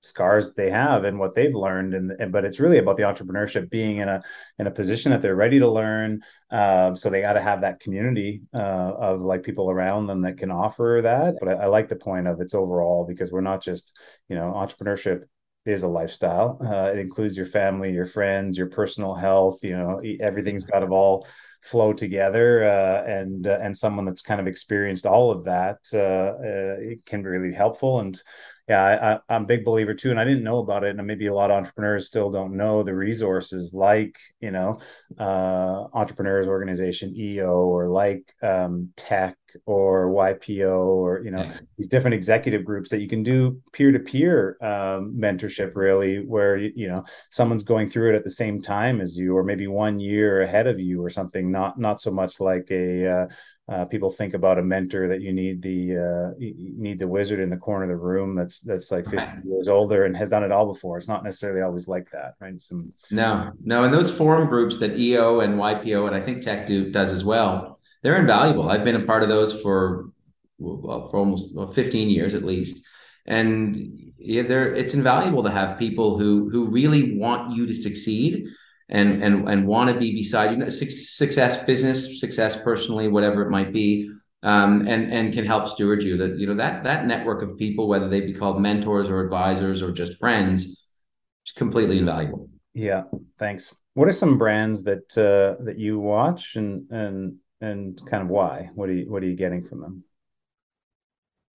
[0.03, 3.71] scars they have and what they've learned and, and, but it's really about the entrepreneurship
[3.71, 4.23] being in a
[4.59, 6.21] in a position that they're ready to learn.
[6.51, 10.37] Uh, so they got to have that community uh, of like people around them that
[10.37, 11.37] can offer that.
[11.41, 14.53] But I, I, like the point of it's overall because we're not just you know
[14.55, 15.23] entrepreneurship
[15.65, 16.59] is a lifestyle.
[16.61, 20.87] Uh, it includes your family your friends your personal health you know everything's got to
[20.89, 21.27] all
[21.63, 25.99] flow together uh, and uh, and someone that's kind of experienced all of that uh,
[25.99, 28.01] uh it can be really helpful.
[28.01, 28.21] And
[28.69, 31.27] yeah I, am a big believer too and i didn't know about it and maybe
[31.27, 34.79] a lot of entrepreneurs still don't know the resources like you know
[35.19, 39.37] uh, entrepreneurs organization eo or like um, TEC
[39.67, 41.53] or ypo or you know yeah.
[41.77, 47.05] these different executive groups that you can do peer-to-peer um, mentorship really where you know
[47.31, 50.67] someone's going through it at the same time as you or maybe one year ahead
[50.67, 53.27] of you or something not not so much like a uh,
[53.69, 57.39] uh, people think about a mentor that you need the uh, you need the wizard
[57.39, 59.39] in the corner of the room that's that's like 50 right.
[59.45, 60.99] years older and has done it all before.
[60.99, 62.61] It's not necessarily always like that, right?
[62.61, 66.67] Some no, no, and those forum groups that EO and YPO and I think TEC
[66.67, 67.72] do does as well.
[68.03, 68.69] They're invaluable.
[68.69, 70.11] I've been a part of those for
[70.59, 72.85] well, for almost 15 years at least,
[73.27, 78.45] and yeah, they're it's invaluable to have people who who really want you to succeed
[78.89, 80.71] and and and want to be beside you.
[80.71, 84.11] Success business success personally whatever it might be
[84.43, 86.17] um, and and can help steward you.
[86.17, 89.83] That you know that that network of people whether they be called mentors or advisors
[89.83, 92.49] or just friends is completely invaluable.
[92.75, 93.05] Yeah
[93.39, 93.77] thanks.
[93.95, 98.69] What are some brands that uh, that you watch and and and kind of why
[98.75, 100.05] what are you what are you getting from them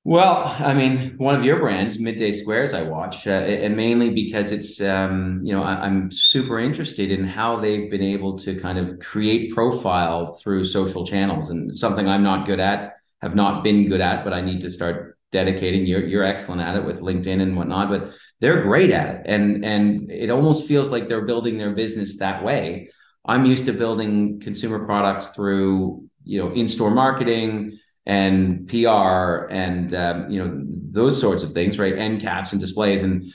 [0.08, 4.54] well, I mean, one of your brands, Midday Squares, I watch, uh, and mainly because
[4.54, 8.78] it's, um, you know, I, am super interested in how they've been able to kind
[8.78, 13.90] of create profile through social channels, and something I'm not good at, have not been
[13.90, 15.86] good at, but I need to start dedicating.
[15.86, 19.66] You're you're excellent at it with LinkedIn and whatnot, but they're great at it, and
[19.66, 22.92] and it almost feels like they're building their business that way.
[23.28, 30.32] I'm used to building consumer products through, you know, in-store marketing and PR and um,
[30.32, 31.98] you know those sorts of things, right?
[31.98, 33.32] End caps and displays, and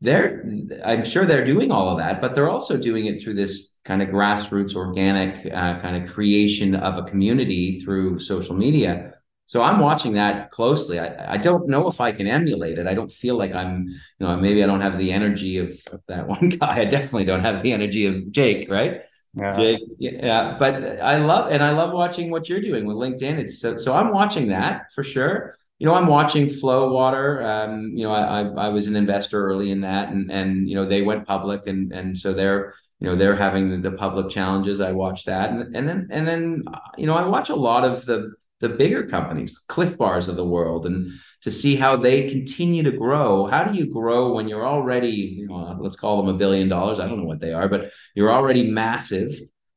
[0.00, 0.44] they're
[0.84, 4.02] I'm sure they're doing all of that, but they're also doing it through this kind
[4.02, 9.14] of grassroots, organic uh, kind of creation of a community through social media.
[9.46, 10.98] So I'm watching that closely.
[10.98, 12.86] I, I don't know if I can emulate it.
[12.86, 16.00] I don't feel like I'm, you know, maybe I don't have the energy of, of
[16.08, 16.80] that one guy.
[16.80, 19.02] I definitely don't have the energy of Jake, right?
[19.34, 19.56] Yeah.
[19.56, 23.38] Jake, yeah, but I love and I love watching what you're doing with LinkedIn.
[23.38, 25.56] It's so, so I'm watching that for sure.
[25.78, 27.42] You know, I'm watching Flow Water.
[27.42, 30.74] Um, you know, I, I, I was an investor early in that, and and you
[30.74, 34.28] know they went public, and and so they're you know they're having the, the public
[34.28, 34.80] challenges.
[34.80, 36.64] I watch that, and and then and then
[36.98, 40.44] you know I watch a lot of the the bigger companies, Clif Bars of the
[40.44, 41.10] world, and
[41.42, 43.46] to see how they continue to grow.
[43.46, 47.00] How do you grow when you're already, you know, let's call them a billion dollars?
[47.00, 49.34] I don't know what they are, but you're already massive.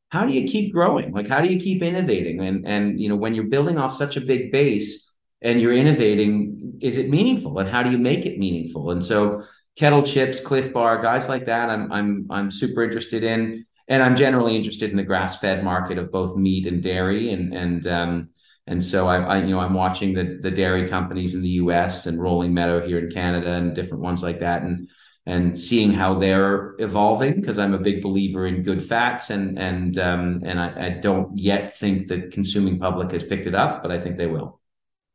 [0.10, 1.12] How do you keep growing?
[1.12, 2.40] Like, how do you keep innovating?
[2.40, 5.12] And and you know, when you're building off such a big base
[5.42, 7.58] and you're innovating, is it meaningful?
[7.60, 8.92] And how do you make it meaningful?
[8.92, 9.44] And so,
[9.76, 14.16] Kettle Chips, Clif Bar, guys like that, I'm I'm I'm super interested in, and I'm
[14.16, 18.30] generally interested in the grass-fed market of both meat and dairy, and and um,
[18.68, 22.06] and so I, I, you know, I'm watching the the dairy companies in the U.S.
[22.08, 24.90] and Rolling Meadow here in Canada and different ones like that, and
[25.28, 29.98] and seeing how they're evolving because I'm a big believer in good fats and and
[30.00, 33.92] um, and I, I don't yet think that consuming public has picked it up, but
[33.92, 34.60] I think they will.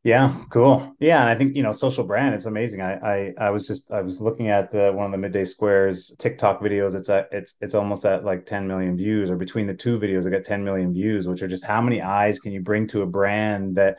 [0.02, 0.94] Yeah, cool.
[0.98, 2.34] Yeah, and I think you know social brand.
[2.34, 2.80] It's amazing.
[2.80, 6.14] I I, I was just I was looking at the, one of the midday squares
[6.18, 6.94] TikTok videos.
[6.94, 10.26] It's at it's it's almost at like 10 million views, or between the two videos,
[10.26, 13.02] I got 10 million views, which are just how many eyes can you bring to
[13.02, 13.98] a brand that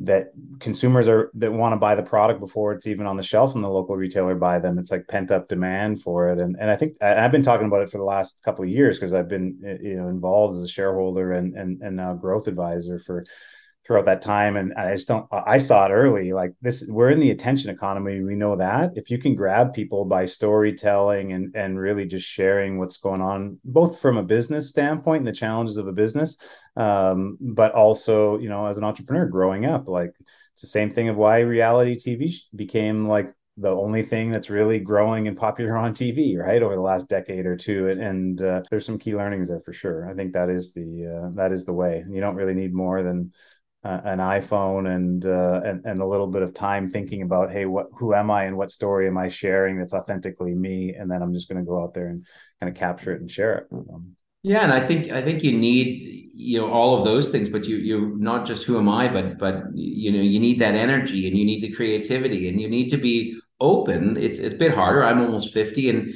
[0.00, 0.28] that
[0.60, 3.64] consumers are that want to buy the product before it's even on the shelf and
[3.64, 4.78] the local retailer buy them.
[4.78, 7.80] It's like pent up demand for it, and and I think I've been talking about
[7.80, 10.62] it for the last couple of years because I've been eh, you know involved as
[10.62, 13.24] a shareholder and and and now growth advisor for
[13.88, 14.56] throughout that time.
[14.58, 16.34] And I just don't, I saw it early.
[16.34, 18.20] Like this, we're in the attention economy.
[18.20, 22.78] We know that if you can grab people by storytelling and, and really just sharing
[22.78, 26.36] what's going on, both from a business standpoint and the challenges of a business,
[26.76, 30.12] um, but also, you know, as an entrepreneur growing up, like
[30.52, 34.78] it's the same thing of why reality TV became like the only thing that's really
[34.78, 37.88] growing and popular on TV, right, over the last decade or two.
[37.88, 40.08] And, and uh, there's some key learnings there for sure.
[40.08, 42.04] I think that is the uh, that is the way.
[42.08, 43.32] You don't really need more than
[43.84, 47.64] uh, an iPhone and, uh, and and a little bit of time thinking about hey
[47.64, 51.22] what who am I and what story am I sharing that's authentically me and then
[51.22, 52.26] I'm just going to go out there and
[52.60, 53.66] kind of capture it and share it.
[53.72, 57.50] Um, yeah, and I think I think you need you know all of those things,
[57.50, 60.74] but you you're not just who am I, but but you know you need that
[60.74, 64.16] energy and you need the creativity and you need to be open.
[64.16, 65.04] It's it's a bit harder.
[65.04, 66.14] I'm almost fifty and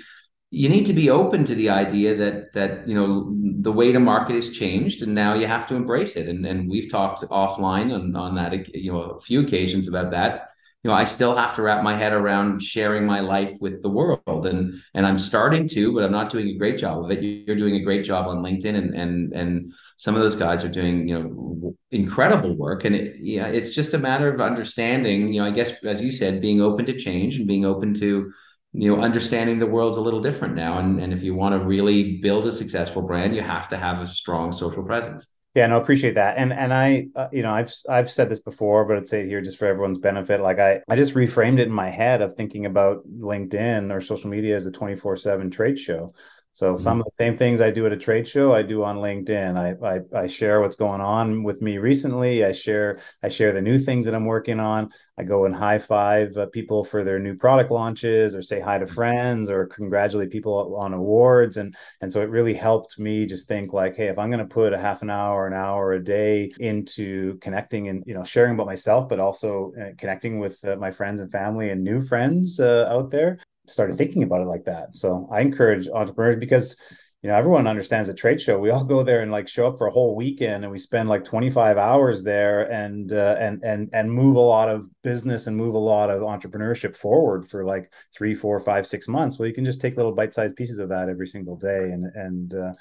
[0.51, 3.29] you need to be open to the idea that that you know
[3.63, 6.29] the way to market has changed and now you have to embrace it.
[6.29, 10.49] And and we've talked offline on on that you know a few occasions about that.
[10.83, 13.89] You know i still have to wrap my head around sharing my life with the
[13.89, 17.23] world and and i'm starting to but i'm not doing a great job of it.
[17.23, 20.69] You're doing a great job on linkedin and and and some of those guys are
[20.81, 22.85] doing you know incredible work.
[22.85, 26.11] And it yeah it's just a matter of understanding you know i guess as you
[26.11, 28.33] said being open to change and being open to
[28.73, 30.79] you know understanding the world's a little different now.
[30.79, 34.01] And, and if you want to really build a successful brand you have to have
[34.01, 35.29] a strong social presence.
[35.55, 36.39] Yeah no I appreciate that.
[36.39, 39.41] And and i uh, you know i've i've said this before but i'd say here
[39.41, 40.41] just for everyone's benefit.
[40.41, 44.31] Like i i just reframed it in my head of thinking about linkedin or social
[44.31, 46.15] media as a 24 7 trade show
[46.53, 46.83] so mm-hmm.
[46.83, 49.57] some of the same things I do at a trade show, I do on LinkedIn.
[49.57, 52.45] I, I, I share what's going on with me recently.
[52.45, 54.91] I share I share the new things that I'm working on.
[55.19, 58.77] I go and high five uh, people for their new product launches, or say hi
[58.77, 58.95] to mm-hmm.
[58.95, 61.57] friends, or congratulate people on awards.
[61.57, 64.55] And and so it really helped me just think like, hey, if I'm going to
[64.55, 68.55] put a half an hour, an hour a day into connecting and you know sharing
[68.55, 72.61] about myself, but also uh, connecting with uh, my friends and family and new friends
[72.61, 73.39] uh, out there,
[73.73, 74.97] started thinking about it like that.
[74.97, 76.77] So I encourage entrepreneurs because
[77.23, 78.59] you know everyone understands a trade show.
[78.59, 81.09] We all go there and like show up for a whole weekend, and we spend
[81.09, 85.57] like 25 hours there, and uh, and and and move a lot of business and
[85.57, 89.39] move a lot of entrepreneurship forward for like three, four, five, six months.
[89.39, 92.55] Well, you can just take little bite-sized pieces of that every single day, and and
[92.55, 92.73] uh,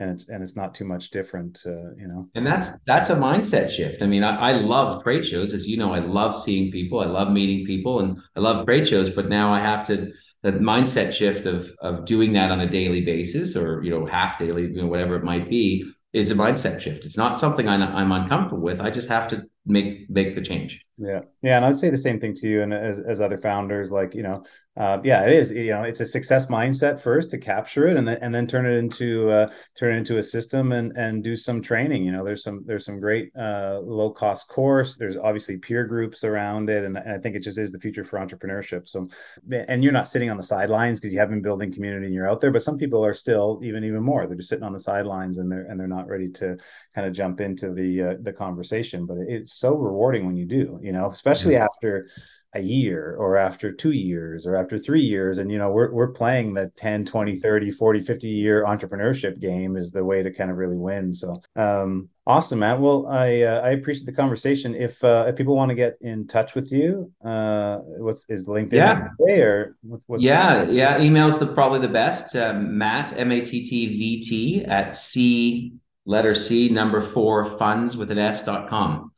[0.00, 2.28] and it's and it's not too much different, uh, you know.
[2.34, 4.02] And that's that's a mindset shift.
[4.02, 5.92] I mean, I, I love trade shows, as you know.
[5.92, 7.00] I love seeing people.
[7.00, 9.10] I love meeting people, and I love trade shows.
[9.10, 10.10] But now I have to
[10.42, 14.38] the mindset shift of of doing that on a daily basis or you know half
[14.38, 17.04] daily you know whatever it might be is a mindset shift.
[17.04, 18.80] It's not something I'm, I'm uncomfortable with.
[18.80, 22.20] I just have to make make the change yeah yeah and i'd say the same
[22.20, 24.42] thing to you and as, as other founders like you know
[24.76, 25.52] uh, yeah, it is.
[25.52, 28.66] You know, it's a success mindset first to capture it, and then and then turn
[28.66, 32.04] it into uh, turn it into a system and and do some training.
[32.04, 34.96] You know, there's some there's some great uh, low cost course.
[34.96, 38.04] There's obviously peer groups around it, and, and I think it just is the future
[38.04, 38.88] for entrepreneurship.
[38.88, 39.08] So,
[39.50, 42.30] and you're not sitting on the sidelines because you have been building community and you're
[42.30, 44.26] out there, but some people are still even even more.
[44.28, 46.56] They're just sitting on the sidelines and they're and they're not ready to
[46.94, 49.04] kind of jump into the uh, the conversation.
[49.04, 50.78] But it's so rewarding when you do.
[50.80, 51.64] You know, especially mm-hmm.
[51.64, 52.06] after
[52.54, 55.38] a year or after two years or after three years.
[55.38, 59.76] And you know we're, we're playing the 10 20 30 40 50 year entrepreneurship game
[59.76, 61.14] is the way to kind of really win.
[61.14, 62.80] So um awesome matt.
[62.80, 64.74] Well i uh, i appreciate the conversation.
[64.74, 68.72] If uh if people want to get in touch with you uh what's is linkedin
[68.72, 69.08] yeah.
[69.18, 75.72] or what's, what's yeah yeah email's the probably the best uh, matt m-a-t-t-v-t at c
[76.04, 79.09] letter c number four funds with an s dot com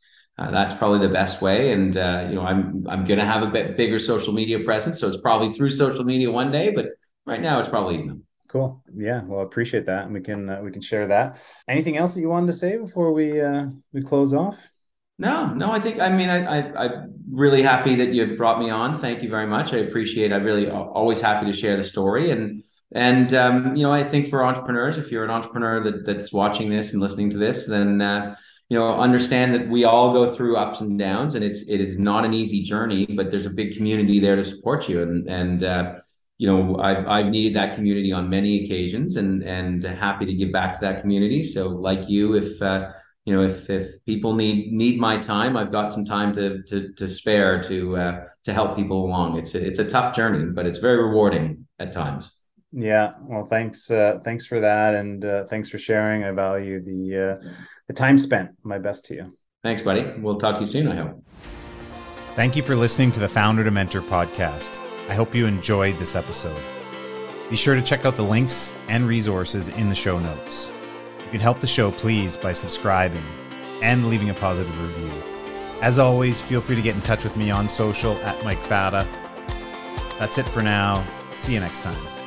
[0.42, 1.72] uh, that's probably the best way.
[1.72, 4.98] And uh, you know, I'm I'm going to have a bit bigger social media presence,
[4.98, 6.70] so it's probably through social media one day.
[6.70, 6.86] But
[7.26, 8.18] right now, it's probably email.
[8.48, 8.82] Cool.
[8.94, 9.22] Yeah.
[9.24, 11.40] Well, I appreciate that, and we can uh, we can share that.
[11.68, 14.56] Anything else that you wanted to say before we uh, we close off?
[15.18, 15.70] No, no.
[15.70, 18.98] I think I mean I, I I'm really happy that you brought me on.
[18.98, 19.72] Thank you very much.
[19.72, 20.32] I appreciate.
[20.32, 22.64] I really always happy to share the story and.
[22.94, 26.68] And um, you know, I think for entrepreneurs, if you're an entrepreneur that, that's watching
[26.68, 28.34] this and listening to this, then uh,
[28.72, 31.98] you know understand that we all go through ups and downs and it's it is
[31.98, 35.02] not an easy journey but there's a big community there to support you.
[35.02, 35.96] And and uh,
[36.38, 40.52] you know I've, I've needed that community on many occasions and and happy to give
[40.52, 41.44] back to that community.
[41.44, 42.92] So like you if uh,
[43.26, 46.94] you know if if people need need my time i've got some time to to,
[46.94, 49.38] to spare to uh, to help people along.
[49.38, 52.41] It's a, it's a tough journey but it's very rewarding at times
[52.72, 56.24] yeah, well, thanks, uh, thanks for that, and uh, thanks for sharing.
[56.24, 57.48] I value the uh,
[57.88, 58.50] the time spent.
[58.62, 59.36] My best to you.
[59.62, 60.04] Thanks, buddy.
[60.18, 60.88] We'll talk to you soon.
[60.88, 61.24] I hope.
[62.34, 64.80] Thank you for listening to the Founder to Mentor podcast.
[65.08, 66.60] I hope you enjoyed this episode.
[67.50, 70.70] Be sure to check out the links and resources in the show notes.
[71.18, 73.24] You can help the show, please, by subscribing
[73.82, 75.12] and leaving a positive review.
[75.82, 79.06] As always, feel free to get in touch with me on social at Mike Fata.
[80.18, 81.06] That's it for now.
[81.32, 82.21] See you next time.